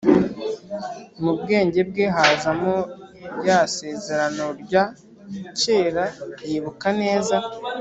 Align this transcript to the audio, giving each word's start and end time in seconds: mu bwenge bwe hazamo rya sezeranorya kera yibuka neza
mu 1.21 1.31
bwenge 1.39 1.79
bwe 1.89 2.05
hazamo 2.15 2.75
rya 3.39 3.59
sezeranorya 3.75 4.83
kera 5.59 6.05
yibuka 6.49 6.87
neza 7.01 7.37